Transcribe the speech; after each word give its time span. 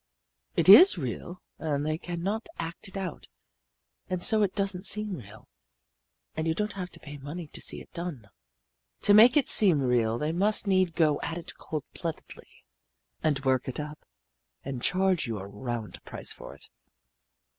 It 0.55 0.67
is 0.67 0.97
real, 0.97 1.43
and 1.59 1.85
they 1.85 1.99
can 1.99 2.23
not 2.23 2.47
act 2.57 2.87
it 2.87 2.97
out, 2.97 3.27
and 4.09 4.23
so 4.23 4.41
it 4.41 4.55
doesn't 4.55 4.87
seem 4.87 5.13
real 5.15 5.47
and 6.35 6.47
you 6.47 6.55
don't 6.55 6.73
have 6.73 6.89
to 6.93 6.99
pay 6.99 7.17
money 7.17 7.45
to 7.49 7.61
see 7.61 7.81
it 7.81 7.93
done. 7.93 8.27
To 9.01 9.13
make 9.13 9.37
it 9.37 9.47
seem 9.47 9.79
real 9.79 10.17
they 10.17 10.31
must 10.31 10.65
need 10.65 10.95
go 10.95 11.21
at 11.21 11.37
it 11.37 11.55
cold 11.59 11.83
bloodedly, 11.93 12.63
and 13.21 13.45
work 13.45 13.67
it 13.69 13.79
up, 13.79 13.99
and 14.65 14.81
charge 14.81 15.27
you 15.27 15.37
a 15.37 15.45
round 15.45 16.03
price 16.03 16.31
for 16.33 16.55
it. 16.55 16.67